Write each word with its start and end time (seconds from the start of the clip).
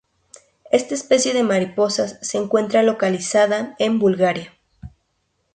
Esta 0.71 0.95
especie 0.95 1.31
de 1.35 1.43
mariposa 1.43 2.07
se 2.07 2.39
encuentra 2.39 2.81
localizada 2.81 3.75
en 3.77 3.99
Bulgaria. 3.99 4.51